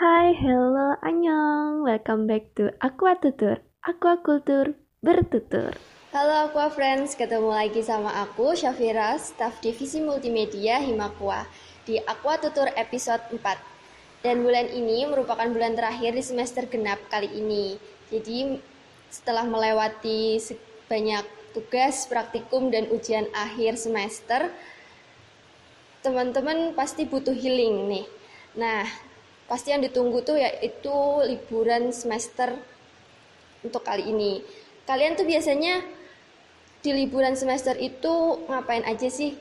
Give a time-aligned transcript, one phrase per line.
[0.00, 1.84] Hai, hello, annyeong.
[1.84, 3.60] Welcome back to Aqua Tutur.
[3.84, 4.72] Aqua Kultur
[5.04, 5.76] bertutur.
[6.08, 11.44] Halo Aqua Friends, ketemu lagi sama aku Syafira, staf divisi multimedia Himakwa
[11.84, 14.24] di Aqua Tutur episode 4.
[14.24, 17.76] Dan bulan ini merupakan bulan terakhir di semester genap kali ini.
[18.08, 18.56] Jadi
[19.12, 20.40] setelah melewati
[20.88, 24.48] banyak tugas, praktikum, dan ujian akhir semester,
[26.00, 28.08] teman-teman pasti butuh healing nih.
[28.56, 29.09] Nah,
[29.50, 30.94] pasti yang ditunggu tuh yaitu
[31.26, 32.54] liburan semester
[33.66, 34.46] untuk kali ini.
[34.86, 35.82] Kalian tuh biasanya
[36.80, 39.34] di liburan semester itu ngapain aja sih?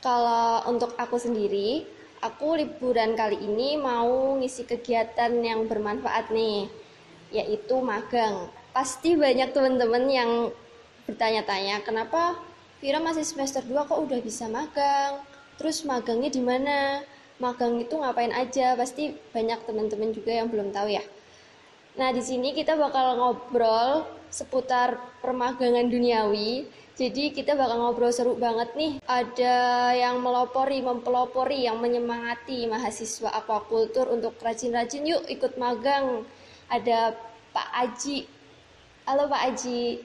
[0.00, 1.84] Kalau untuk aku sendiri,
[2.24, 6.72] aku liburan kali ini mau ngisi kegiatan yang bermanfaat nih,
[7.28, 8.48] yaitu magang.
[8.72, 10.30] Pasti banyak teman-teman yang
[11.04, 12.40] bertanya-tanya, kenapa
[12.80, 15.20] Vira masih semester 2 kok udah bisa magang?
[15.56, 17.00] Terus magangnya di mana?
[17.36, 18.72] Magang itu ngapain aja?
[18.80, 21.04] Pasti banyak teman-teman juga yang belum tahu ya.
[22.00, 26.68] Nah, di sini kita bakal ngobrol seputar permagangan duniawi.
[26.96, 28.92] Jadi kita bakal ngobrol seru banget nih.
[29.04, 29.56] Ada
[30.00, 36.24] yang melopori, mempelopori, yang menyemangati mahasiswa aquakultur untuk rajin-rajin yuk ikut magang.
[36.72, 37.12] Ada
[37.52, 38.24] Pak Aji.
[39.04, 40.00] Halo Pak Aji.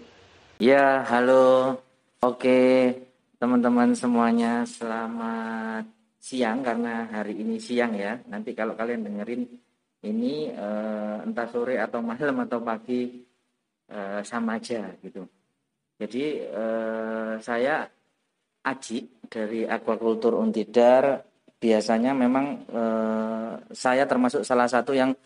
[0.60, 1.80] Ya, halo.
[2.20, 2.92] Oke,
[3.40, 8.22] teman-teman semuanya selamat siang karena hari ini siang ya.
[8.30, 9.42] Nanti kalau kalian dengerin
[10.06, 13.26] ini uh, entah sore atau malam atau pagi
[13.90, 15.26] uh, sama aja gitu.
[15.98, 17.90] Jadi uh, saya
[18.62, 21.26] Aji dari Aquacultur Untidar
[21.58, 22.62] biasanya memang
[23.74, 25.18] saya termasuk salah satu yang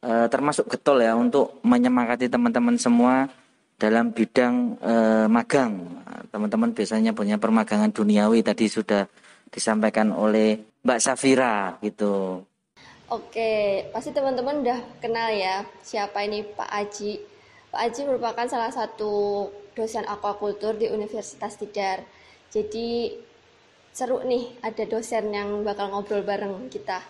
[0.00, 3.28] termasuk getol ya untuk menyemangati teman-teman semua
[3.76, 4.80] dalam bidang
[5.28, 6.00] magang.
[6.32, 9.04] Teman-teman biasanya punya permagangan duniawi tadi sudah
[9.48, 12.44] disampaikan oleh Mbak Safira gitu.
[13.08, 17.16] Oke, pasti teman-teman udah kenal ya siapa ini Pak Aji.
[17.72, 22.04] Pak Aji merupakan salah satu dosen aquakultur di Universitas Tidar.
[22.52, 23.16] Jadi
[23.96, 27.00] seru nih ada dosen yang bakal ngobrol bareng kita.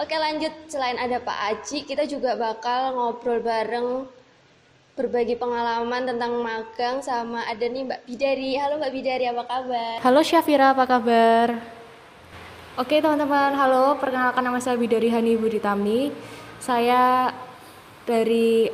[0.00, 4.08] Oke lanjut, selain ada Pak Aji, kita juga bakal ngobrol bareng
[4.96, 8.56] berbagi pengalaman tentang magang sama ada nih Mbak Bidari.
[8.56, 9.96] Halo Mbak Bidari, apa kabar?
[10.00, 11.81] Halo Syafira, apa kabar?
[12.72, 14.00] Oke teman-teman, halo.
[14.00, 16.08] Perkenalkan nama saya Bidari Hani Buditami.
[16.56, 17.28] Saya
[18.08, 18.64] dari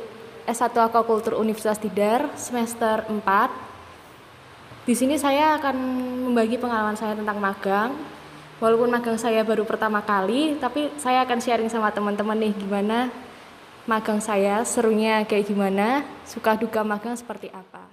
[0.47, 4.87] S1 Aquacultur Universitas Tidar semester 4.
[4.87, 5.75] Di sini saya akan
[6.31, 7.91] membagi pengalaman saya tentang magang.
[8.63, 13.11] Walaupun magang saya baru pertama kali, tapi saya akan sharing sama teman-teman nih gimana
[13.83, 17.83] magang saya, serunya kayak gimana, suka duka magang seperti apa.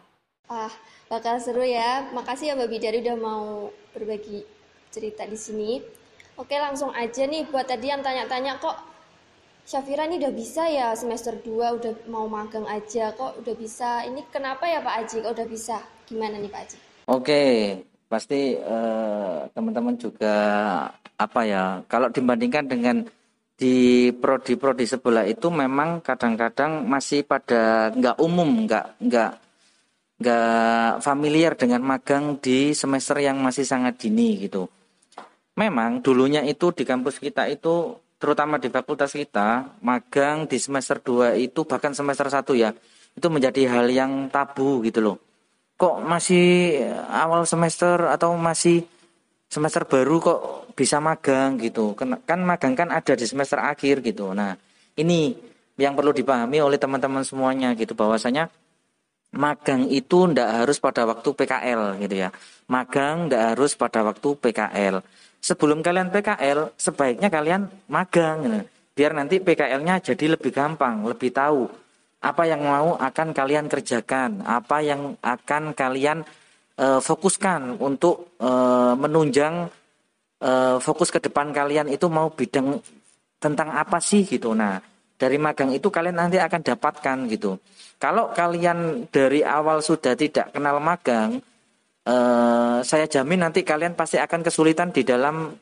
[0.46, 0.70] Ah,
[1.10, 2.14] bakal seru ya.
[2.14, 4.54] Makasih ya Mbak Bidari udah mau berbagi
[4.96, 5.76] cerita di sini.
[6.40, 8.76] Oke langsung aja nih buat tadi yang tanya-tanya kok
[9.66, 14.06] Syafira ini udah bisa ya semester 2 udah mau magang aja kok udah bisa.
[14.06, 15.82] Ini kenapa ya Pak Aji kok udah bisa?
[16.06, 16.76] Gimana nih Pak Aji?
[17.10, 17.42] Oke,
[18.06, 20.36] pasti eh, teman-teman uh, juga
[21.18, 23.02] apa ya kalau dibandingkan dengan
[23.58, 29.32] di prodi-prodi sebelah itu memang kadang-kadang masih pada nggak umum, nggak nggak
[30.22, 34.70] nggak familiar dengan magang di semester yang masih sangat dini gitu
[35.56, 41.36] memang dulunya itu di kampus kita itu terutama di fakultas kita magang di semester 2
[41.40, 42.70] itu bahkan semester 1 ya
[43.16, 45.16] itu menjadi hal yang tabu gitu loh.
[45.76, 48.84] Kok masih awal semester atau masih
[49.48, 50.40] semester baru kok
[50.76, 51.96] bisa magang gitu?
[51.96, 54.32] Kan, kan magang kan ada di semester akhir gitu.
[54.36, 54.56] Nah
[54.96, 55.36] ini
[55.76, 58.48] yang perlu dipahami oleh teman-teman semuanya gitu bahwasanya
[59.36, 62.28] magang itu ndak harus pada waktu PKL gitu ya.
[62.68, 65.04] Magang ndak harus pada waktu PKL
[65.46, 68.58] sebelum kalian PKL sebaiknya kalian magang gitu.
[68.98, 71.70] biar nanti PKL-nya jadi lebih gampang, lebih tahu
[72.18, 76.26] apa yang mau akan kalian kerjakan, apa yang akan kalian
[76.80, 79.70] uh, fokuskan untuk uh, menunjang
[80.42, 82.82] uh, fokus ke depan kalian itu mau bidang
[83.38, 84.56] tentang apa sih gitu.
[84.56, 84.80] Nah,
[85.14, 87.60] dari magang itu kalian nanti akan dapatkan gitu.
[88.02, 91.38] Kalau kalian dari awal sudah tidak kenal magang,
[92.06, 95.52] uh, saya jamin nanti kalian pasti akan kesulitan di dalam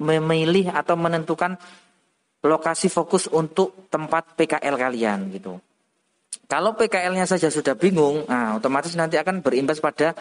[0.00, 1.54] memilih atau menentukan
[2.40, 5.60] lokasi fokus untuk tempat PKL kalian gitu.
[6.50, 10.18] Kalau PKL-nya saja sudah bingung, nah otomatis nanti akan berimbas pada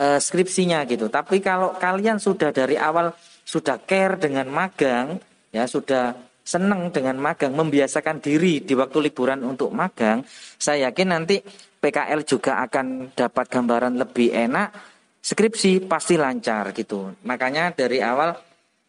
[0.00, 1.12] uh, skripsinya gitu.
[1.12, 3.12] Tapi kalau kalian sudah dari awal
[3.44, 5.20] sudah care dengan magang,
[5.52, 10.24] ya sudah senang dengan magang, membiasakan diri di waktu liburan untuk magang,
[10.56, 11.42] saya yakin nanti
[11.82, 14.95] PKL juga akan dapat gambaran lebih enak
[15.26, 17.10] skripsi pasti lancar gitu.
[17.26, 18.30] Makanya dari awal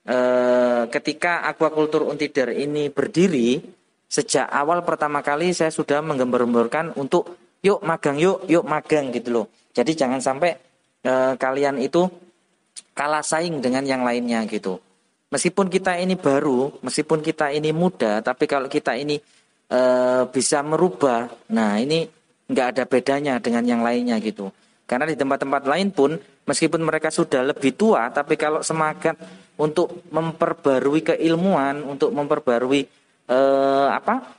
[0.05, 3.57] eh, ketika aquacultur untidar ini berdiri
[4.05, 9.45] sejak awal pertama kali saya sudah menggembar-gemborkan untuk yuk magang yuk yuk magang gitu loh.
[9.73, 10.53] Jadi jangan sampai
[11.01, 12.05] eh, kalian itu
[12.93, 14.77] kalah saing dengan yang lainnya gitu.
[15.33, 19.17] Meskipun kita ini baru meskipun kita ini muda tapi kalau kita ini
[19.73, 22.05] eh, bisa merubah nah ini
[22.47, 24.47] nggak ada bedanya dengan yang lainnya gitu
[24.87, 26.15] karena di tempat-tempat lain pun
[26.47, 29.19] meskipun mereka sudah lebih tua tapi kalau semangat
[29.59, 32.81] untuk memperbarui keilmuan untuk memperbarui
[33.27, 34.37] eh, apa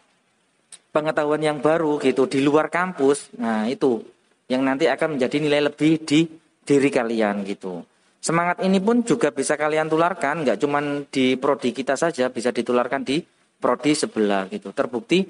[0.99, 3.31] pengetahuan yang baru gitu di luar kampus.
[3.39, 4.03] Nah, itu
[4.49, 6.25] yang nanti akan menjadi nilai lebih di
[6.65, 7.85] diri kalian gitu.
[8.19, 13.07] Semangat ini pun juga bisa kalian tularkan, nggak cuma di prodi kita saja, bisa ditularkan
[13.07, 13.23] di
[13.61, 14.75] prodi sebelah gitu.
[14.75, 15.23] Terbukti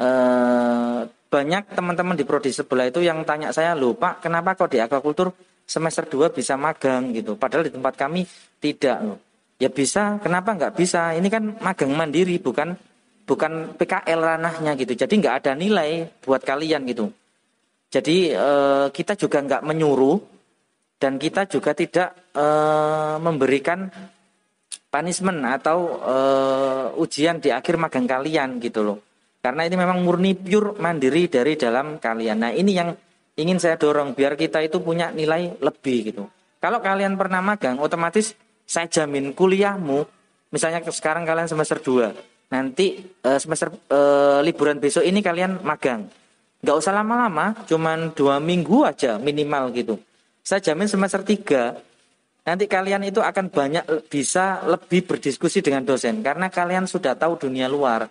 [0.00, 1.00] eh,
[1.34, 5.34] banyak teman-teman di prodi sebelah itu yang tanya saya, "Loh, Pak, kenapa kok di aquaculture
[5.66, 7.34] semester 2 bisa magang gitu?
[7.34, 8.22] Padahal di tempat kami
[8.62, 9.18] tidak loh."
[9.58, 11.10] Ya bisa, kenapa nggak bisa?
[11.18, 12.74] Ini kan magang mandiri, bukan
[13.26, 14.94] bukan PKL ranahnya gitu.
[14.94, 17.10] Jadi nggak ada nilai buat kalian gitu.
[17.90, 20.18] Jadi eh, kita juga nggak menyuruh
[20.98, 23.90] dan kita juga tidak eh, memberikan
[24.90, 28.98] punishment atau eh, ujian di akhir magang kalian gitu loh.
[29.44, 32.48] Karena ini memang murni pure mandiri dari dalam kalian.
[32.48, 32.96] Nah ini yang
[33.36, 36.24] ingin saya dorong biar kita itu punya nilai lebih gitu.
[36.64, 38.32] Kalau kalian pernah magang, otomatis
[38.64, 40.00] saya jamin kuliahmu,
[40.48, 46.08] misalnya sekarang kalian semester 2, nanti uh, semester uh, liburan besok ini kalian magang.
[46.64, 50.00] Nggak usah lama-lama, cuman dua minggu aja minimal gitu.
[50.40, 51.76] Saya jamin semester tiga
[52.48, 57.68] nanti kalian itu akan banyak bisa lebih berdiskusi dengan dosen karena kalian sudah tahu dunia
[57.68, 58.08] luar.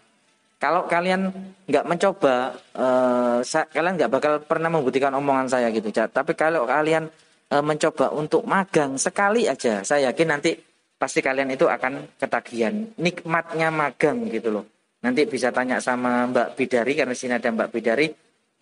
[0.64, 1.28] Kalau kalian
[1.68, 5.92] nggak mencoba, uh, kalian nggak bakal pernah membuktikan omongan saya gitu.
[5.92, 7.12] Tapi kalau kalian
[7.52, 10.56] uh, mencoba untuk magang sekali aja, saya yakin nanti
[10.96, 12.80] pasti kalian itu akan ketagihan.
[12.96, 14.64] Nikmatnya magang gitu loh.
[15.04, 18.08] Nanti bisa tanya sama Mbak Bidari karena sini ada Mbak Bidari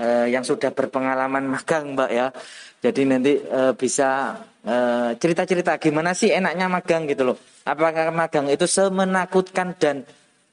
[0.02, 2.34] eh, yang sudah berpengalaman magang Mbak ya.
[2.82, 4.42] Jadi nanti eh, bisa
[5.18, 7.38] cerita-cerita gimana sih enaknya magang gitu loh.
[7.66, 10.06] Apakah magang itu semenakutkan dan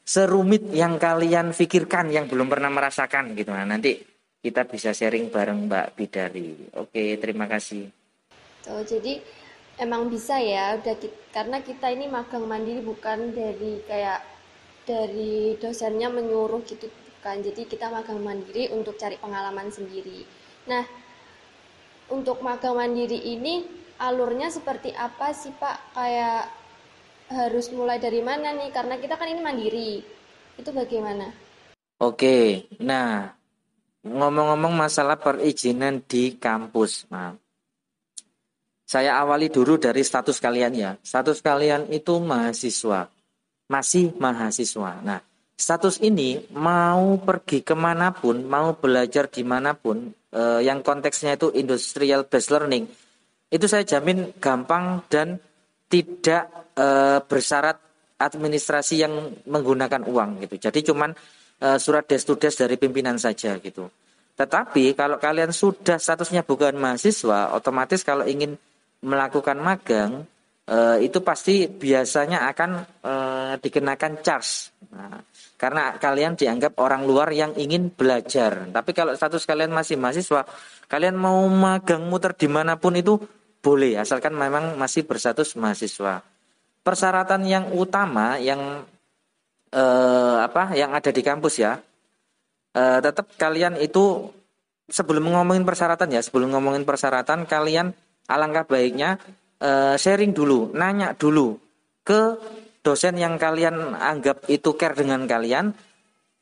[0.08, 3.52] serumit yang kalian pikirkan yang belum pernah merasakan gitu.
[3.52, 4.00] Nah, nanti
[4.40, 6.72] kita bisa sharing bareng Mbak Bidari.
[6.80, 7.92] Oke, terima kasih.
[8.72, 9.20] Oh, jadi
[9.78, 10.96] emang bisa ya udah
[11.30, 14.24] karena kita ini magang mandiri bukan dari kayak
[14.82, 20.26] dari dosennya menyuruh gitu bukan jadi kita magang mandiri untuk cari pengalaman sendiri
[20.66, 20.82] nah
[22.10, 23.68] untuk magang mandiri ini
[24.02, 26.57] alurnya seperti apa sih pak kayak
[27.28, 30.00] harus mulai dari mana nih karena kita kan ini mandiri
[30.56, 31.32] itu bagaimana
[32.00, 33.32] oke nah
[34.04, 37.36] ngomong-ngomong masalah perizinan di kampus nah
[38.88, 40.96] saya awali dulu dari status kalian ya.
[41.04, 43.12] Status kalian itu mahasiswa.
[43.68, 45.04] Masih mahasiswa.
[45.04, 45.20] Nah,
[45.52, 51.36] status ini mau pergi ke mana pun, mau belajar di mana pun, eh, yang konteksnya
[51.36, 52.88] itu industrial based learning,
[53.52, 55.36] itu saya jamin gampang dan
[55.92, 57.76] tidak eh, bersyarat
[58.18, 59.14] administrasi yang
[59.46, 60.70] menggunakan uang gitu.
[60.70, 61.10] Jadi cuman
[61.62, 63.90] eh, surat des des dari pimpinan saja gitu.
[64.38, 68.54] Tetapi kalau kalian sudah statusnya bukan mahasiswa, otomatis kalau ingin
[69.02, 70.26] melakukan magang
[70.66, 72.70] eh, itu pasti biasanya akan
[73.02, 74.70] eh, dikenakan charge.
[74.94, 75.18] Nah,
[75.58, 78.70] karena kalian dianggap orang luar yang ingin belajar.
[78.70, 80.46] Tapi kalau status kalian masih mahasiswa,
[80.86, 83.18] kalian mau magang muter di mana pun itu
[83.58, 86.22] boleh, asalkan memang masih berstatus mahasiswa.
[86.88, 88.88] Persyaratan yang utama yang
[89.68, 91.76] eh, apa yang ada di kampus ya,
[92.72, 94.32] eh, tetap kalian itu
[94.88, 97.92] sebelum ngomongin persyaratan ya, sebelum ngomongin persyaratan kalian
[98.28, 99.20] alangkah baiknya
[99.60, 101.60] uh, sharing dulu, nanya dulu
[102.04, 102.36] ke
[102.80, 105.76] dosen yang kalian anggap itu care dengan kalian,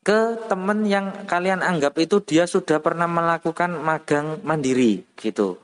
[0.07, 5.59] ke teman yang kalian anggap itu dia sudah pernah melakukan magang mandiri gitu.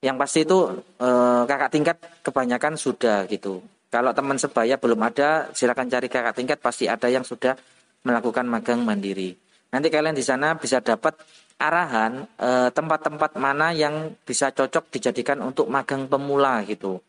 [0.00, 0.58] Yang pasti itu
[1.00, 3.60] uh, kakak tingkat kebanyakan sudah gitu.
[3.90, 7.58] Kalau teman sebaya belum ada, silakan cari kakak tingkat pasti ada yang sudah
[8.06, 9.34] melakukan magang mandiri.
[9.74, 11.18] Nanti kalian di sana bisa dapat
[11.58, 17.02] arahan eh, tempat-tempat mana yang bisa cocok dijadikan untuk magang pemula gitu.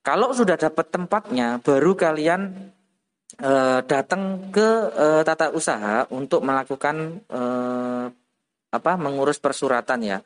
[0.00, 2.72] Kalau sudah dapat tempatnya, baru kalian
[3.36, 8.04] eh, datang ke eh, tata usaha untuk melakukan eh,
[8.72, 10.18] apa mengurus persuratan ya.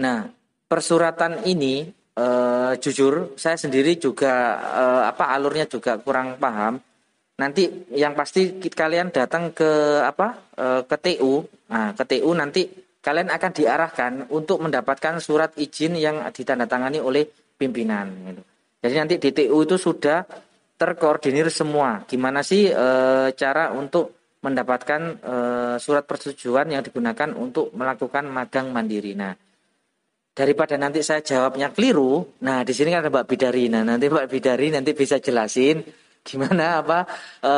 [0.00, 0.28] Nah,
[0.68, 6.80] persuratan ini eh, jujur saya sendiri juga eh, apa alurnya juga kurang paham
[7.36, 12.64] nanti yang pasti kalian datang ke apa eh, ke TU nah ke TU nanti
[13.04, 17.22] kalian akan diarahkan untuk mendapatkan surat izin yang ditandatangani oleh
[17.54, 18.42] pimpinan gitu.
[18.82, 20.26] jadi nanti di TU itu sudah
[20.76, 22.04] terkoordinir semua.
[22.04, 22.86] Gimana sih e,
[23.32, 25.34] cara untuk mendapatkan e,
[25.80, 29.16] surat persetujuan yang digunakan untuk melakukan magang mandiri.
[29.16, 29.32] Nah,
[30.36, 33.72] daripada nanti saya jawabnya keliru, nah di sini kan ada Mbak Bidari.
[33.72, 35.80] Nah, nanti Mbak Bidari nanti bisa jelasin
[36.26, 37.06] gimana apa
[37.38, 37.52] e,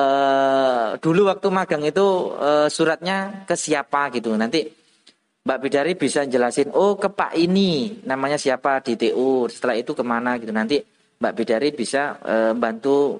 [1.01, 2.07] dulu waktu magang itu
[2.39, 4.39] e, suratnya ke siapa gitu.
[4.39, 4.63] Nanti
[5.43, 9.51] Mbak Bidari bisa jelasin, oh ke Pak ini namanya siapa di TU.
[9.51, 10.55] Setelah itu ke mana gitu.
[10.55, 10.79] Nanti
[11.19, 13.19] Mbak Bidari bisa e, bantu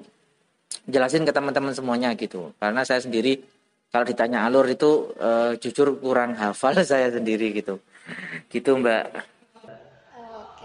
[0.87, 2.55] jelasin ke teman-teman semuanya gitu.
[2.63, 3.43] Karena saya sendiri
[3.91, 7.75] kalau ditanya alur itu e, jujur kurang hafal saya sendiri gitu.
[8.47, 9.35] Gitu Mbak.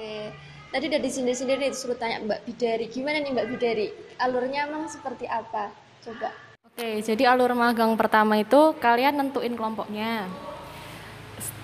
[0.05, 0.37] Oke.
[0.69, 2.93] Tadi dari sini sendiri disuruh tanya Mbak Bidari.
[2.93, 3.89] Gimana nih Mbak Bidari?
[4.21, 5.73] Alurnya emang seperti apa?
[6.05, 6.29] Coba.
[6.69, 10.29] Oke, jadi alur magang pertama itu kalian nentuin kelompoknya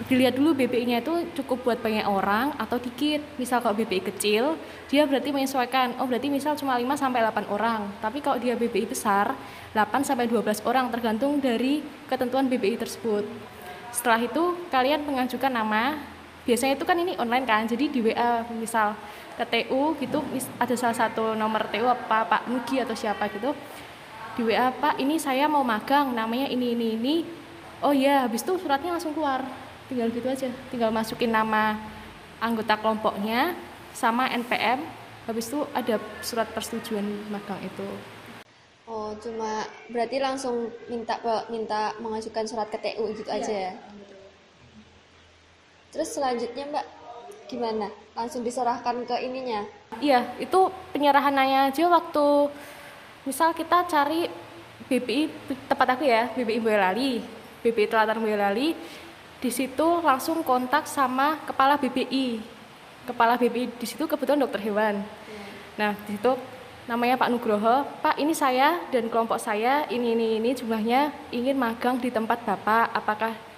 [0.09, 3.21] dilihat dulu BPI-nya itu cukup buat banyak orang atau dikit.
[3.37, 4.57] Misal kalau BPI kecil,
[4.89, 6.01] dia berarti menyesuaikan.
[6.01, 7.87] Oh, berarti misal cuma 5 sampai 8 orang.
[8.03, 9.37] Tapi kalau dia BPI besar,
[9.77, 13.23] 8 sampai 12 orang tergantung dari ketentuan BPI tersebut.
[13.95, 15.99] Setelah itu kalian mengajukan nama.
[16.49, 17.63] Biasanya itu kan ini online kan.
[17.69, 18.97] Jadi di WA misal
[19.37, 20.21] ke TU gitu
[20.61, 23.57] ada salah satu nomor TU apa Pak Nugi atau siapa gitu.
[24.39, 27.15] Di WA Pak, ini saya mau magang, namanya ini ini ini.
[27.83, 29.43] Oh iya, habis itu suratnya langsung keluar
[29.91, 31.75] tinggal gitu aja tinggal masukin nama
[32.39, 33.59] anggota kelompoknya
[33.91, 34.87] sama NPM
[35.27, 37.91] habis itu ada surat persetujuan magang itu
[38.87, 41.19] oh cuma berarti langsung minta
[41.51, 43.43] minta mengajukan surat ke TU gitu ya.
[43.43, 43.73] aja ya
[45.91, 46.87] terus selanjutnya mbak
[47.51, 47.91] gimana?
[48.15, 49.67] Langsung diserahkan ke ininya?
[49.99, 52.27] Iya itu penyerahannya aja waktu
[53.27, 54.31] misal kita cari
[54.87, 55.31] BPI
[55.67, 57.23] tempat aku ya BPI Boyolali.
[57.61, 58.73] BPI Telatar Boyolali
[59.41, 62.41] di situ langsung kontak sama kepala BPI
[63.05, 65.03] kepala BPI di situ kebetulan dokter hewan.
[65.75, 66.39] Nah di situ
[66.87, 71.99] namanya Pak Nugroho Pak ini saya dan kelompok saya ini ini ini jumlahnya ingin magang
[71.99, 72.95] di tempat Bapak.
[72.95, 73.50] Apakah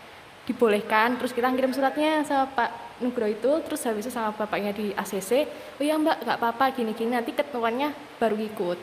[0.42, 2.70] dibolehkan terus kita kirim suratnya sama Pak
[3.02, 5.46] Nugroho itu terus habis itu sama bapaknya di ACC
[5.78, 8.78] oh ya mbak nggak apa-apa gini-gini nanti ketentuannya baru ikut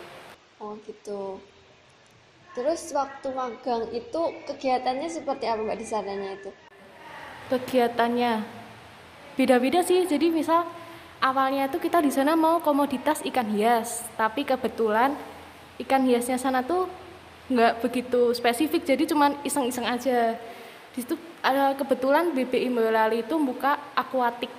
[0.60, 1.39] oh gitu.
[2.58, 6.51] Terus waktu magang itu kegiatannya seperti apa mbak di sananya itu?
[7.48, 8.44] Kegiatannya
[9.39, 10.68] beda-beda sih jadi misal
[11.24, 15.16] awalnya tuh kita di sana mau komoditas ikan hias tapi kebetulan
[15.80, 16.92] ikan hiasnya sana tuh
[17.48, 20.36] nggak begitu spesifik jadi cuman iseng-iseng aja
[21.00, 24.51] di situ ada kebetulan BPI Boyolali itu buka akuatik.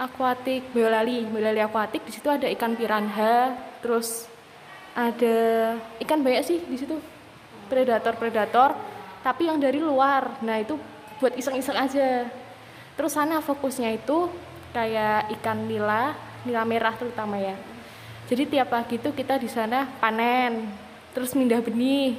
[0.00, 2.08] Akuatik Boyolali Boyolali akuatik.
[2.08, 3.52] Di situ ada ikan piranha
[3.84, 4.24] terus
[4.96, 6.96] ada ikan banyak sih di situ
[7.68, 8.72] predator predator
[9.20, 10.40] tapi yang dari luar.
[10.40, 10.80] Nah itu
[11.20, 12.32] buat iseng-iseng aja.
[12.96, 14.32] Terus sana fokusnya itu
[14.72, 16.16] kayak ikan nila
[16.48, 17.60] nila merah terutama ya.
[18.24, 20.64] Jadi tiap pagi itu kita di sana panen
[21.12, 22.16] terus mindah benih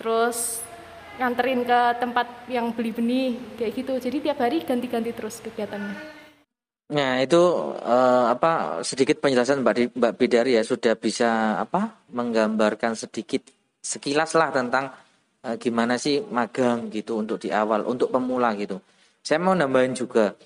[0.00, 0.64] terus
[1.18, 6.14] nganterin ke tempat yang beli benih kayak gitu jadi tiap hari ganti-ganti terus kegiatannya
[6.84, 7.40] Nah itu
[7.80, 13.40] uh, apa sedikit penjelasan Mbak Mbak Bidari ya sudah bisa apa menggambarkan sedikit
[13.80, 14.92] sekilas lah tentang
[15.48, 18.84] uh, gimana sih magang gitu untuk di awal untuk pemula gitu.
[19.24, 20.36] Saya mau nambahin juga.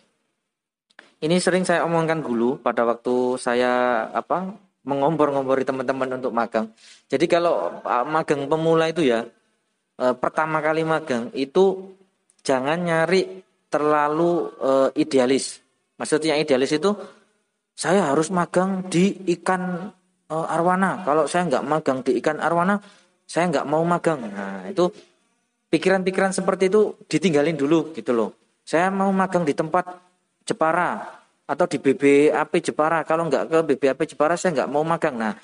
[1.19, 4.55] Ini sering saya omongkan dulu pada waktu saya apa
[4.87, 6.71] mengompor-ngompori teman-teman untuk magang.
[7.11, 9.27] Jadi kalau uh, magang pemula itu ya
[9.99, 11.95] uh, pertama kali magang itu
[12.47, 15.61] jangan nyari terlalu uh, idealis.
[15.99, 16.95] Maksudnya idealis itu
[17.79, 19.93] saya harus magang di ikan
[20.33, 21.05] uh, arwana.
[21.05, 22.81] Kalau saya nggak magang di ikan arwana,
[23.29, 24.25] saya nggak mau magang.
[24.25, 24.89] Nah, itu
[25.69, 28.35] pikiran-pikiran seperti itu ditinggalin dulu gitu loh.
[28.65, 29.85] Saya mau magang di tempat
[30.49, 33.05] Jepara atau di BBAP Jepara.
[33.05, 35.17] Kalau nggak ke BBAP Jepara saya nggak mau magang.
[35.17, 35.37] Nah,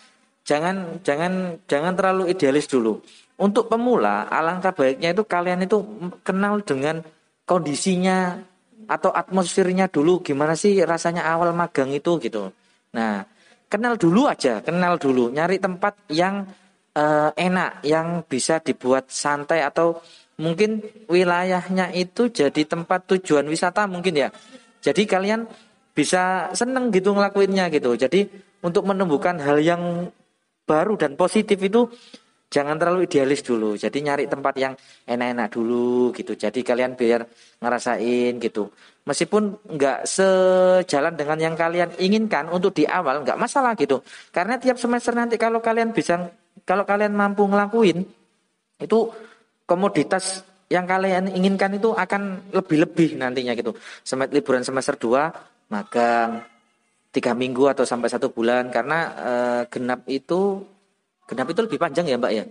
[0.44, 3.00] jangan jangan jangan terlalu idealis dulu.
[3.34, 5.82] Untuk pemula, alangkah baiknya itu kalian itu
[6.22, 7.02] kenal dengan
[7.42, 8.38] kondisinya
[8.86, 10.22] atau atmosfernya dulu.
[10.22, 12.54] Gimana sih rasanya awal magang itu gitu.
[12.94, 13.26] Nah,
[13.66, 16.46] kenal dulu aja, kenal dulu, nyari tempat yang
[16.94, 19.98] uh, enak yang bisa dibuat santai atau
[20.38, 24.28] mungkin wilayahnya itu jadi tempat tujuan wisata mungkin ya.
[24.78, 25.46] Jadi kalian
[25.94, 27.98] bisa seneng gitu ngelakuinnya gitu.
[27.98, 28.30] Jadi
[28.62, 30.10] untuk menumbuhkan hal yang
[30.64, 31.90] baru dan positif itu
[32.54, 33.74] jangan terlalu idealis dulu.
[33.74, 34.78] Jadi nyari tempat yang
[35.10, 36.38] enak-enak dulu gitu.
[36.38, 37.26] Jadi kalian biar
[37.58, 38.70] ngerasain gitu.
[39.02, 44.06] Meskipun nggak sejalan dengan yang kalian inginkan untuk di awal nggak masalah gitu.
[44.30, 46.30] Karena tiap semester nanti kalau kalian bisa
[46.62, 48.06] kalau kalian mampu ngelakuin
[48.78, 48.98] itu
[49.66, 53.74] komoditas yang kalian inginkan itu akan lebih-lebih nantinya gitu.
[54.06, 56.46] Semet liburan semester 2 magang
[57.14, 59.32] tiga minggu atau sampai satu bulan karena e,
[59.70, 60.66] genap itu
[61.24, 62.44] Genap itu lebih panjang ya Mbak ya?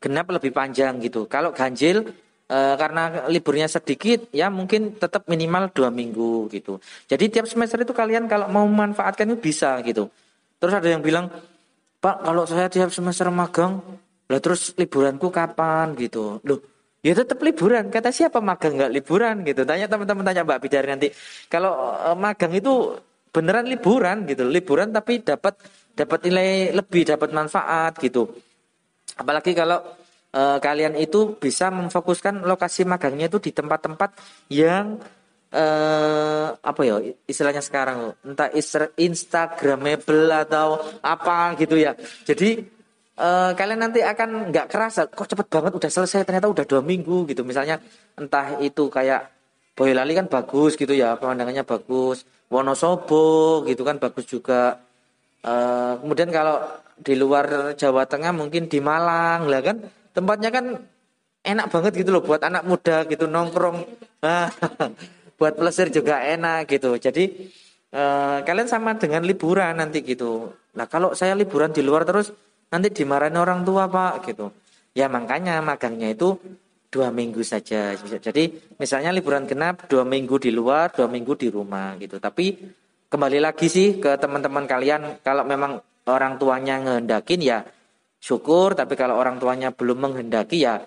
[0.00, 1.28] Genap lebih panjang gitu.
[1.28, 2.08] Kalau ganjil
[2.48, 6.80] e, karena liburnya sedikit ya mungkin tetap minimal dua minggu gitu.
[7.04, 10.08] Jadi tiap semester itu kalian kalau mau memanfaatkan itu bisa gitu.
[10.56, 11.28] Terus ada yang bilang,
[12.00, 13.80] Pak kalau saya tiap semester magang,
[14.28, 16.40] lah terus liburanku kapan gitu.
[16.44, 16.60] Loh,
[17.04, 17.92] ya tetap liburan.
[17.92, 19.68] Kata siapa magang nggak liburan gitu.
[19.68, 21.08] Tanya teman-teman tanya Mbak Bidari nanti.
[21.52, 22.96] Kalau e, magang itu
[23.28, 24.48] beneran liburan gitu.
[24.48, 25.60] Liburan tapi dapat
[25.94, 28.30] dapat nilai lebih, dapat manfaat gitu.
[29.16, 29.80] Apalagi kalau
[30.32, 34.10] e, kalian itu bisa memfokuskan lokasi magangnya itu di tempat-tempat
[34.48, 34.96] yang
[35.50, 35.64] e,
[36.56, 38.48] apa ya istilahnya sekarang entah
[38.96, 41.92] instagramable atau apa gitu ya.
[42.24, 42.64] Jadi
[43.18, 47.28] e, kalian nanti akan nggak kerasa kok cepet banget udah selesai ternyata udah dua minggu
[47.28, 47.42] gitu.
[47.44, 47.82] Misalnya
[48.16, 49.36] entah itu kayak
[49.70, 52.26] Boyolali kan bagus gitu ya pemandangannya bagus.
[52.50, 54.89] Wonosobo gitu kan bagus juga
[55.40, 56.60] Uh, kemudian kalau
[57.00, 59.76] di luar Jawa Tengah mungkin di Malang lah kan?
[60.12, 60.76] Tempatnya kan
[61.40, 63.84] enak banget gitu loh buat anak muda gitu nongkrong.
[64.20, 64.52] Ah,
[65.40, 67.00] buat pelesir juga enak gitu.
[67.00, 67.48] Jadi
[67.96, 70.52] uh, kalian sama dengan liburan nanti gitu.
[70.76, 72.28] Nah kalau saya liburan di luar terus
[72.68, 74.52] nanti dimarahin orang tua pak gitu.
[74.92, 76.36] Ya makanya magangnya itu
[76.90, 77.94] dua minggu saja.
[77.96, 82.18] Jadi misalnya liburan genap dua minggu di luar dua minggu di rumah gitu.
[82.20, 82.58] Tapi
[83.10, 87.58] kembali lagi sih ke teman-teman kalian kalau memang orang tuanya ngehendakin ya
[88.22, 90.78] syukur tapi kalau orang tuanya belum menghendaki ya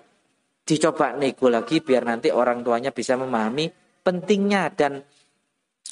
[0.64, 3.68] dicoba nego lagi biar nanti orang tuanya bisa memahami
[4.00, 5.04] pentingnya dan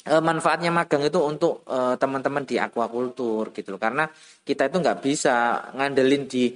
[0.01, 3.81] e, manfaatnya magang itu untuk e, teman-teman di aquakultur gitu loh.
[3.81, 4.09] Karena
[4.41, 6.49] kita itu nggak bisa ngandelin di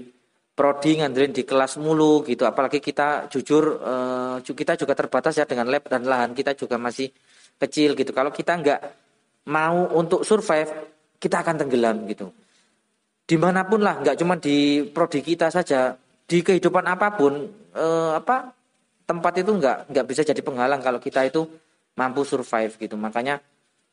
[0.57, 2.49] prodi ngandelin di kelas mulu gitu.
[2.49, 3.93] Apalagi kita jujur e,
[4.41, 7.13] kita juga terbatas ya dengan lab dan lahan kita juga masih
[7.61, 8.09] kecil gitu.
[8.09, 8.81] Kalau kita nggak
[9.47, 10.69] mau untuk survive
[11.17, 12.29] kita akan tenggelam gitu.
[13.27, 15.95] Di mana pun lah nggak cuma di prodi kita saja
[16.27, 17.33] di kehidupan apa pun
[17.75, 18.51] eh, apa
[19.07, 21.47] tempat itu nggak nggak bisa jadi penghalang kalau kita itu
[21.95, 22.95] mampu survive gitu.
[22.99, 23.39] Makanya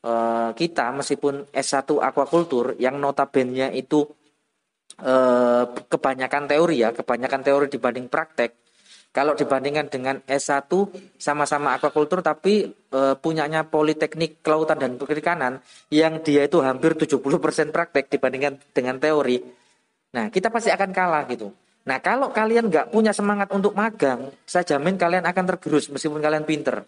[0.02, 4.06] eh, kita meskipun S1 aquaculture yang notabene itu
[5.02, 8.63] eh, kebanyakan teori ya kebanyakan teori dibanding praktek
[9.14, 10.66] kalau dibandingkan dengan S1
[11.14, 15.62] sama-sama aquaculture tapi e, punyanya Politeknik Kelautan dan Perikanan
[15.94, 17.22] yang dia itu hampir 70%
[17.70, 19.38] praktek dibandingkan dengan teori.
[20.18, 21.54] Nah, kita pasti akan kalah gitu.
[21.86, 26.42] Nah, kalau kalian nggak punya semangat untuk magang, saya jamin kalian akan tergerus meskipun kalian
[26.42, 26.82] pinter.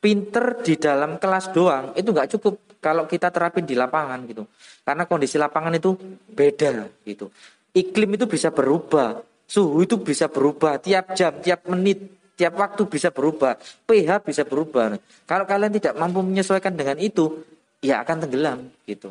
[0.00, 4.48] Pinter di dalam kelas doang itu nggak cukup kalau kita terapin di lapangan gitu.
[4.88, 5.92] Karena kondisi lapangan itu
[6.32, 7.28] beda gitu.
[7.76, 12.04] Iklim itu bisa berubah, Suhu itu bisa berubah tiap jam, tiap menit,
[12.36, 13.56] tiap waktu bisa berubah.
[13.88, 15.00] pH bisa berubah.
[15.24, 17.48] Kalau kalian tidak mampu menyesuaikan dengan itu,
[17.80, 19.08] ya akan tenggelam gitu.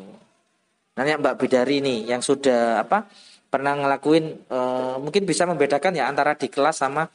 [0.94, 3.10] Nanya Mbak Bidari ini yang sudah apa
[3.50, 4.58] pernah ngelakuin e,
[5.02, 7.06] mungkin bisa membedakan ya antara di kelas sama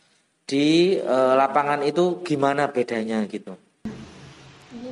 [0.43, 3.55] di e, lapangan itu gimana bedanya gitu.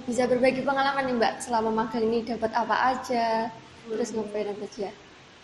[0.08, 3.52] Bisa berbagi pengalaman nih Mbak selama magang ini dapat apa aja,
[3.91, 4.89] terus ngapain aja?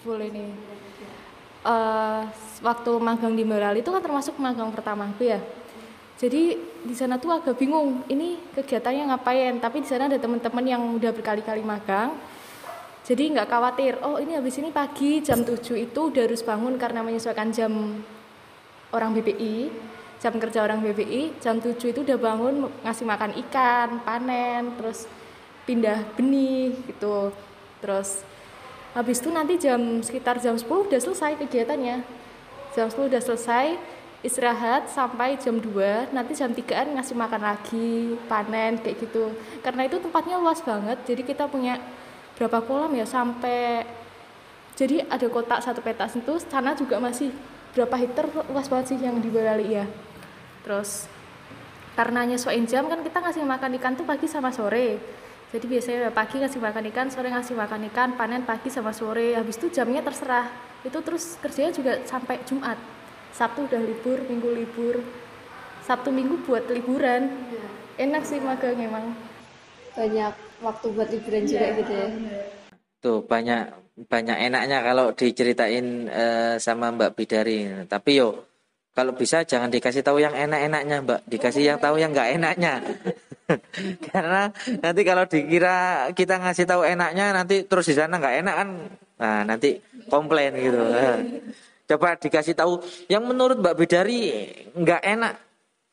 [0.03, 0.47] Boleh nih
[1.67, 2.23] uh,
[2.63, 5.43] waktu magang di Merali itu kan termasuk magang pertama aku ya.
[6.17, 9.61] Jadi di sana tuh agak bingung, ini kegiatannya ngapain?
[9.61, 12.17] Tapi di sana ada teman-teman yang udah berkali-kali magang.
[13.05, 17.05] Jadi nggak khawatir, oh ini habis ini pagi jam 7 itu udah harus bangun karena
[17.05, 17.71] menyesuaikan jam
[18.91, 19.71] orang BPI,
[20.19, 25.07] jam kerja orang BPI, jam 7 itu udah bangun ngasih makan ikan, panen, terus
[25.63, 27.31] pindah benih gitu.
[27.79, 28.25] Terus
[28.95, 32.03] habis itu nanti jam sekitar jam 10 udah selesai kegiatannya.
[32.75, 33.75] Jam 10 udah selesai
[34.21, 39.33] istirahat sampai jam 2 nanti jam 3an ngasih makan lagi panen kayak gitu.
[39.65, 41.79] Karena itu tempatnya luas banget jadi kita punya
[42.37, 43.03] berapa kolam ya?
[43.07, 43.87] Sampai
[44.77, 47.33] jadi ada kotak satu petas itu sana juga masih
[47.73, 49.29] berapa hektar luas banget sih yang di
[49.73, 49.85] ya
[50.61, 51.09] terus
[51.97, 55.01] karena nyesuaiin jam kan kita ngasih makan ikan tuh pagi sama sore
[55.47, 59.31] jadi biasanya pagi ngasih makan ikan sore ngasih makan ikan panen pagi sama sore.
[59.31, 60.51] Habis itu jamnya terserah.
[60.83, 62.75] Itu terus kerjanya juga sampai Jumat.
[63.31, 64.99] Sabtu udah libur minggu libur.
[65.87, 67.31] Sabtu minggu buat liburan.
[67.95, 69.15] Enak sih magang emang.
[69.95, 72.07] Banyak waktu buat liburan juga iya, gitu ya.
[72.99, 73.71] Tuh banyak
[74.11, 77.87] banyak enaknya kalau diceritain uh, sama Mbak Bidari.
[77.87, 78.43] Tapi yo
[78.97, 81.21] kalau bisa jangan dikasih tahu yang enak-enaknya mbak.
[81.29, 82.81] Dikasih yang tahu yang nggak enaknya.
[84.09, 84.49] Karena
[84.81, 88.69] nanti kalau dikira kita ngasih tahu enaknya nanti terus di sana nggak enak kan
[89.21, 89.77] nah nanti
[90.09, 90.81] komplain gitu.
[91.93, 95.33] Coba dikasih tahu yang menurut mbak Bidari nggak enak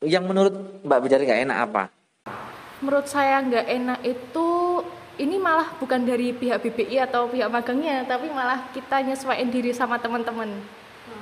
[0.09, 1.83] yang menurut mbak Bidari nggak enak apa?
[2.81, 4.49] Menurut saya nggak enak itu
[5.21, 10.01] ini malah bukan dari pihak BPI atau pihak magangnya tapi malah kita nyesuaiin diri sama
[10.01, 10.57] teman-teman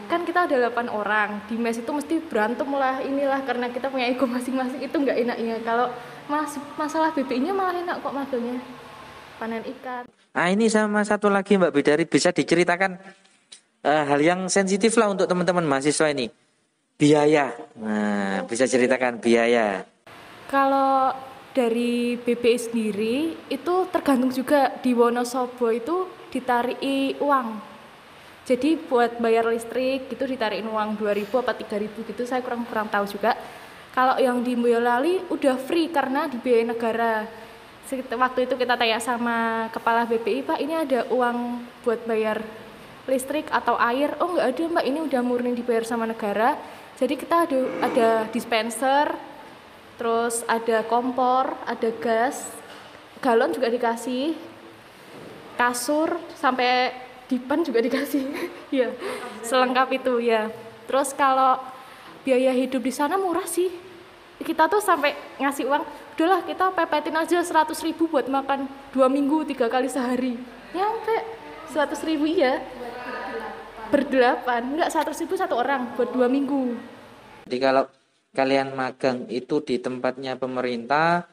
[0.09, 4.09] kan kita ada 8 orang di mes itu mesti berantem lah inilah karena kita punya
[4.09, 5.91] ego masing-masing itu nggak enaknya kalau
[6.31, 8.59] mas masalah BPI-nya malah enak kok magangnya
[9.43, 10.07] panen ikan.
[10.33, 12.95] Nah ini sama satu lagi Mbak Bidari bisa diceritakan
[13.83, 16.31] uh, hal yang sensitif lah untuk teman-teman mahasiswa ini.
[16.95, 17.51] Biaya.
[17.83, 19.83] Nah bisa ceritakan biaya.
[20.47, 21.11] Kalau
[21.53, 23.17] dari BPI sendiri
[23.51, 27.72] itu tergantung juga di Wonosobo itu ditariki uang.
[28.43, 33.07] Jadi buat bayar listrik gitu ditarikin uang 2000 apa 3000 gitu saya kurang kurang tahu
[33.07, 33.39] juga.
[33.95, 37.29] Kalau yang di Boyolali udah free karena dibiayai negara.
[37.93, 42.41] Waktu itu kita tanya sama kepala BPI, Pak ini ada uang buat bayar
[43.05, 44.17] listrik atau air?
[44.17, 46.57] Oh nggak ada Mbak, ini udah murni dibayar sama negara.
[46.97, 49.13] Jadi kita ada ada dispenser,
[50.01, 52.49] terus ada kompor ada gas
[53.23, 54.35] galon juga dikasih
[55.55, 56.91] kasur sampai
[57.33, 58.25] dipan juga dikasih.
[58.73, 58.89] Ya
[59.45, 60.49] selengkap itu ya
[60.89, 61.61] terus kalau
[62.25, 63.69] biaya hidup di sana murah sih.
[64.43, 65.85] Kita tuh sampai ngasih uang
[66.17, 70.41] udahlah kita pepetin aja 100 ribu buat makan dua minggu tiga kali sehari.
[70.73, 71.17] Nyampe
[71.69, 72.65] 100 ribu ya
[73.93, 74.65] berdelapan.
[74.73, 76.79] Enggak 100 ribu satu orang buat dua minggu.
[77.45, 77.85] Jadi kalau
[78.33, 81.29] kalian magang itu di tempatnya pemerintah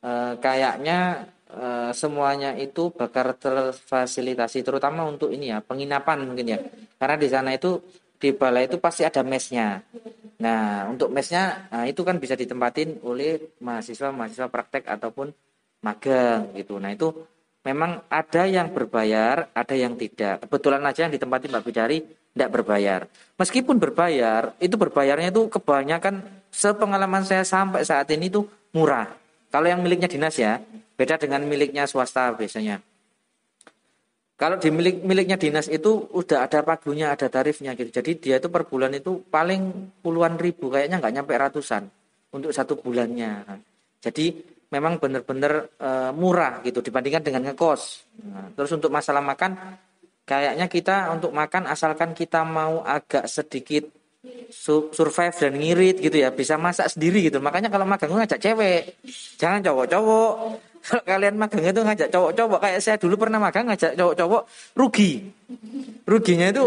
[0.00, 6.58] eh, kayaknya eh, semuanya itu bakal terfasilitasi terutama untuk ini ya penginapan mungkin ya.
[7.00, 7.80] Karena di sana itu
[8.18, 9.80] di balai itu pasti ada mesnya.
[10.42, 15.30] Nah untuk mesnya nah, itu kan bisa ditempatin oleh mahasiswa mahasiswa praktek ataupun
[15.82, 16.82] magang gitu.
[16.82, 17.14] Nah itu
[17.62, 20.46] memang ada yang berbayar ada yang tidak.
[20.46, 21.98] Kebetulan aja yang ditempati Mbak Bidari
[22.34, 23.00] tidak berbayar.
[23.38, 29.10] Meskipun berbayar itu berbayarnya itu kebanyakan sepengalaman saya sampai saat ini tuh murah.
[29.48, 30.60] Kalau yang miliknya dinas ya,
[30.98, 32.82] beda dengan miliknya swasta biasanya.
[34.38, 37.90] Kalau di milik miliknya dinas itu udah ada pagunya, ada tarifnya gitu.
[37.90, 41.82] Jadi dia itu per bulan itu paling puluhan ribu, kayaknya nggak nyampe ratusan
[42.34, 43.42] untuk satu bulannya.
[43.98, 44.38] Jadi
[44.70, 47.82] memang benar-benar e, murah gitu dibandingkan dengan ngekos.
[48.30, 49.58] Nah, terus untuk masalah makan,
[50.22, 53.90] kayaknya kita untuk makan asalkan kita mau agak sedikit
[54.92, 58.98] survive dan ngirit gitu ya bisa masak sendiri gitu makanya kalau magang ngajak cewek
[59.38, 60.32] jangan cowok-cowok
[60.86, 64.42] kalau kalian magang itu ngajak cowok-cowok kayak saya dulu pernah magang ngajak cowok-cowok
[64.78, 65.10] rugi
[66.06, 66.64] ruginya itu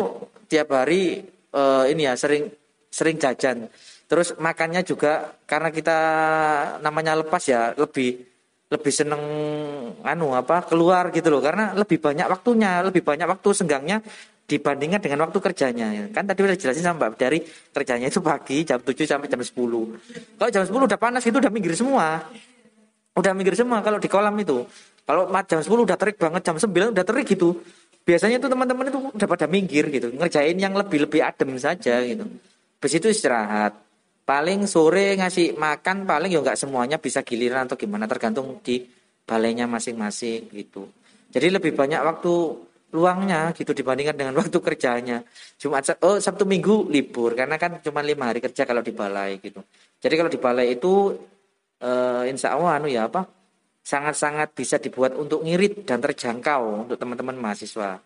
[0.48, 1.24] tiap hari
[1.56, 2.52] uh, ini ya sering
[2.92, 3.72] sering jajan
[4.12, 5.98] terus makannya juga karena kita
[6.84, 8.28] namanya lepas ya lebih
[8.72, 9.24] lebih seneng
[10.04, 14.00] anu apa keluar gitu loh karena lebih banyak waktunya lebih banyak waktu senggangnya
[14.52, 16.12] dibandingkan dengan waktu kerjanya.
[16.12, 17.40] Kan tadi udah jelasin sama Mbak dari
[17.72, 19.56] kerjanya itu pagi jam 7 sampai jam 10.
[20.36, 22.20] Kalau jam 10 udah panas itu udah minggir semua.
[23.12, 24.64] Udah minggir semua kalau di kolam itu.
[25.04, 27.60] Kalau jam 10 udah terik banget, jam 9 udah terik gitu.
[28.02, 32.26] Biasanya itu teman-teman itu udah pada minggir gitu, ngerjain yang lebih-lebih adem saja gitu.
[32.80, 33.78] Habis itu istirahat.
[34.26, 38.82] Paling sore ngasih makan paling ya nggak semuanya bisa giliran atau gimana tergantung di
[39.28, 40.88] balainya masing-masing gitu.
[41.30, 42.34] Jadi lebih banyak waktu
[42.92, 45.22] luangnya gitu dibandingkan dengan waktu kerjanya.
[45.60, 49.62] Jumat oh Sabtu Minggu libur karena kan cuma lima hari kerja kalau di balai gitu.
[50.02, 51.16] Jadi kalau di balai itu
[51.82, 53.26] eh, insya Allah anu ya apa
[53.82, 57.98] sangat-sangat bisa dibuat untuk ngirit dan terjangkau untuk teman-teman mahasiswa.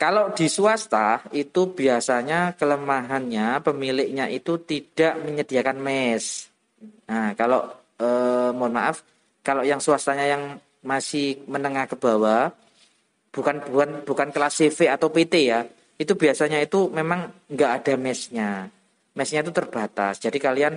[0.00, 6.48] Kalau di swasta itu biasanya kelemahannya pemiliknya itu tidak menyediakan mes.
[7.10, 7.68] Nah kalau
[8.00, 9.04] eh, mohon maaf
[9.44, 12.48] kalau yang swastanya yang masih menengah ke bawah
[13.30, 15.60] bukan bukan bukan kelas CV atau PT ya
[16.00, 18.66] itu biasanya itu memang nggak ada mesnya
[19.14, 20.74] mesnya itu terbatas jadi kalian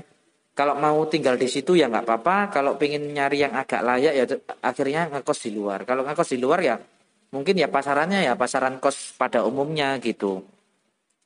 [0.53, 2.53] kalau mau tinggal di situ ya nggak apa-apa.
[2.53, 4.25] Kalau pengen nyari yang agak layak ya
[4.61, 5.81] akhirnya ngekos di luar.
[5.81, 6.75] Kalau ngekos di luar ya
[7.33, 10.45] mungkin ya pasarannya ya pasaran kos pada umumnya gitu.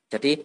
[0.07, 0.39] Jadi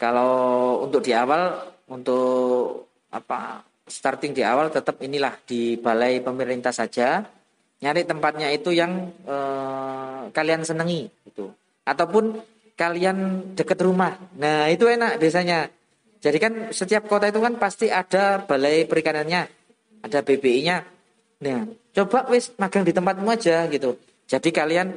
[0.00, 1.60] kalau untuk di awal
[1.92, 7.20] untuk apa starting di awal tetap inilah di balai pemerintah saja.
[7.82, 11.52] Nyari tempatnya itu yang eh, kalian senangi itu
[11.84, 12.40] ataupun
[12.78, 14.16] kalian deket rumah.
[14.40, 15.68] Nah itu enak biasanya
[16.22, 19.42] jadi kan setiap kota itu kan pasti ada balai perikanannya
[20.06, 20.78] ada BBI-nya
[21.42, 23.98] nah coba wis magang di tempatmu aja gitu
[24.30, 24.88] jadi kalian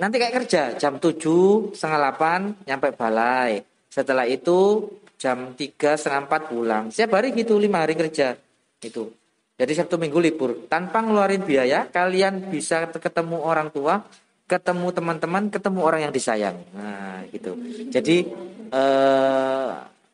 [0.00, 3.60] nanti kayak kerja jam 7 setengah 8 nyampe balai
[3.92, 4.88] setelah itu
[5.20, 8.32] jam 3 setengah 4 pulang setiap hari gitu lima hari kerja
[8.80, 9.12] itu
[9.60, 10.64] jadi Sabtu Minggu libur.
[10.72, 14.00] Tanpa ngeluarin biaya, kalian bisa ketemu orang tua,
[14.48, 16.56] ketemu teman-teman, ketemu orang yang disayang.
[16.72, 17.60] Nah, gitu.
[17.92, 18.24] Jadi
[18.72, 19.70] eh,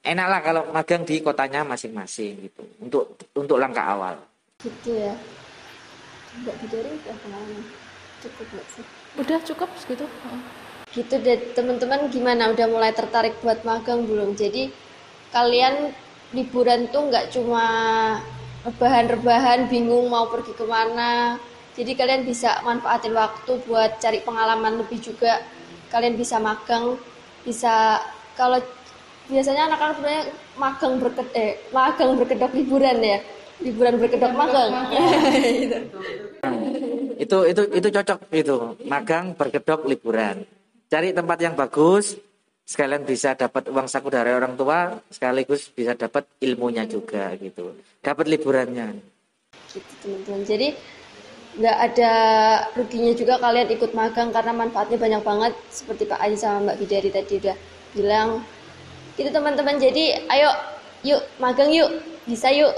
[0.07, 2.63] enaklah kalau magang di kotanya masing-masing gitu.
[2.79, 4.15] Untuk untuk langkah awal.
[4.63, 5.15] Gitu ya.
[6.37, 7.63] Mbak Bidari udah pengalaman
[8.23, 8.85] cukup nggak sih?
[9.17, 10.05] Udah cukup segitu?
[10.07, 10.43] Heeh.
[10.95, 14.39] Gitu deh teman-teman gimana udah mulai tertarik buat magang belum?
[14.39, 14.71] Jadi
[15.35, 15.93] kalian
[16.33, 17.65] liburan tuh nggak cuma
[18.65, 21.41] rebahan-rebahan bingung mau pergi ke mana.
[21.77, 25.45] Jadi kalian bisa manfaatin waktu buat cari pengalaman lebih juga.
[25.93, 26.97] Kalian bisa magang,
[27.45, 28.01] bisa
[28.35, 28.59] kalau
[29.27, 30.25] biasanya anak-anak sebenarnya
[30.57, 33.19] magang berkedok, eh, magang berkedok liburan ya,
[33.63, 34.71] liburan berkedok magang.
[37.17, 38.57] Itu itu itu cocok itu.
[38.87, 40.45] Magang berkedok liburan.
[40.87, 42.15] Cari tempat yang bagus
[42.67, 47.75] sekalian bisa dapat uang saku dari orang tua sekaligus bisa dapat ilmunya juga gitu.
[48.05, 48.95] Dapat liburannya.
[49.73, 50.43] Gitu teman-teman.
[50.47, 50.69] Jadi
[51.57, 52.13] nggak ada
[52.77, 55.53] ruginya juga kalian ikut magang karena manfaatnya banyak banget.
[55.73, 57.57] Seperti Pak Aji sama Mbak Bidari tadi udah
[57.97, 58.29] bilang
[59.17, 59.81] gitu teman-teman.
[59.81, 60.51] Jadi ayo
[61.03, 61.91] yuk magang yuk.
[62.29, 62.73] Bisa yuk.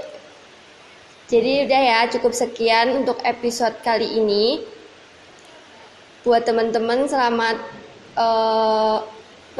[1.28, 4.64] Jadi udah ya cukup sekian untuk episode kali ini.
[6.24, 7.56] Buat teman-teman selamat
[8.16, 8.96] eh,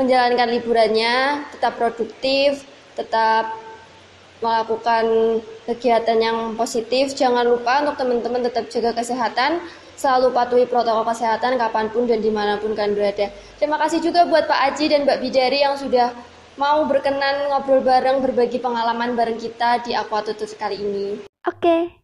[0.00, 1.44] menjalankan liburannya.
[1.52, 2.64] Tetap produktif
[2.98, 3.54] tetap
[4.42, 5.38] melakukan
[5.70, 7.14] kegiatan yang positif.
[7.14, 9.62] Jangan lupa untuk teman-teman tetap jaga kesehatan,
[9.94, 13.30] selalu patuhi protokol kesehatan kapan pun dan di mana pun kalian berada.
[13.62, 16.10] Terima kasih juga buat Pak Aji dan Mbak Bidari yang sudah
[16.58, 21.08] mau berkenan ngobrol bareng, berbagi pengalaman bareng kita di Aqua Tutus kali ini.
[21.46, 21.97] Oke.